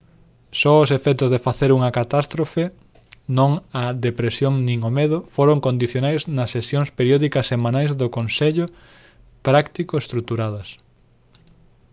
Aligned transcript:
só 0.59 0.73
os 0.83 0.89
efectos 0.97 1.29
de 1.33 1.43
facer 1.47 1.69
unha 1.77 1.93
catástrofe 1.99 2.63
non 3.37 3.51
a 3.81 3.83
depresión 4.07 4.53
nin 4.67 4.79
o 4.89 4.91
medo 4.99 5.17
foron 5.35 5.63
condicionais 5.67 6.21
nas 6.37 6.51
sesións 6.55 6.89
periódicas 6.99 7.49
semanais 7.53 7.91
de 7.99 8.07
consello 8.17 8.65
práctico 9.47 9.93
estruturadas 10.03 10.67